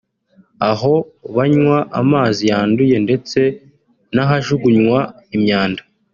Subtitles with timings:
[0.69, 0.93] aho
[1.35, 3.39] banywa amazi yanduye ndetse
[4.15, 4.99] n’ahajugunywa
[5.35, 5.81] imyanda